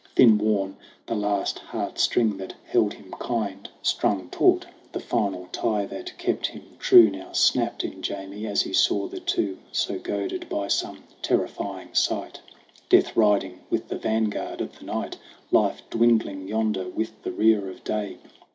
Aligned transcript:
Thin 0.15 0.39
worn, 0.39 0.77
the 1.05 1.13
last 1.13 1.59
heart 1.59 1.99
string 1.99 2.37
that 2.37 2.55
held 2.65 2.93
him 2.93 3.13
kind; 3.19 3.19
GRAYBEARD 3.21 3.43
AND 3.43 3.61
GOLDHAIR 3.61 3.69
25 3.69 3.85
Strung 3.85 4.29
taut, 4.31 4.65
the 4.93 4.99
final 4.99 5.47
tie 5.51 5.85
that 5.85 6.17
kept 6.17 6.47
him 6.47 6.63
true 6.79 7.11
Now 7.11 7.33
snapped 7.33 7.83
in 7.85 8.01
Jamie, 8.01 8.47
as 8.47 8.63
he 8.63 8.73
saw 8.73 9.07
the 9.07 9.19
two 9.19 9.59
So 9.71 9.99
goaded 9.99 10.49
by 10.49 10.69
some 10.69 11.03
terrifying 11.21 11.93
sight. 11.93 12.41
Death 12.89 13.15
riding 13.15 13.59
with 13.69 13.89
the 13.89 13.97
vanguard 13.99 14.59
of 14.59 14.79
the 14.79 14.85
Night, 14.85 15.17
Life 15.51 15.83
dwindling 15.91 16.47
yonder 16.47 16.85
with 16.89 17.21
the 17.21 17.31
rear 17.31 17.69
of 17.69 17.83
Day 17.83 18.17